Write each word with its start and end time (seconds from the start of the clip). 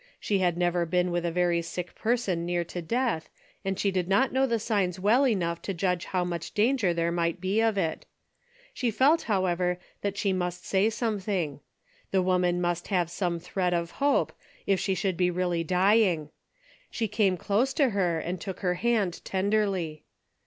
She 0.19 0.39
had 0.39 0.57
never 0.57 0.87
been 0.87 1.11
with 1.11 1.27
a 1.27 1.31
very 1.31 1.61
sick 1.61 1.93
person 1.93 2.43
near 2.43 2.63
to 2.63 2.81
death, 2.81 3.29
and 3.63 3.77
she 3.79 3.91
did 3.91 4.07
not 4.07 4.33
know 4.33 4.47
the 4.47 4.57
signs 4.57 4.99
well 4.99 5.27
enough 5.27 5.61
to 5.61 5.75
judge 5.75 6.05
how 6.05 6.23
much 6.23 6.55
danger 6.55 6.91
there 6.91 7.11
might 7.11 7.39
be 7.39 7.61
of 7.61 7.77
it. 7.77 8.07
She 8.73 8.89
felt 8.89 9.21
however 9.29 9.77
that 10.01 10.17
she 10.17 10.33
must 10.33 10.65
say 10.65 10.89
something. 10.89 11.59
The 12.09 12.23
woman 12.23 12.59
must 12.59 12.87
have 12.87 13.11
some 13.11 13.37
thread 13.37 13.75
of 13.75 13.91
hope, 14.01 14.33
if 14.65 14.79
she 14.79 14.95
should 14.95 15.17
be 15.17 15.29
really 15.29 15.63
dying. 15.63 16.31
She 16.89 17.07
c»me 17.07 17.37
close 17.37 17.71
to 17.75 17.89
her 17.89 18.17
and 18.17 18.41
took 18.41 18.61
her 18.61 18.73
hand 18.73 19.23
tenderly. 19.23 20.03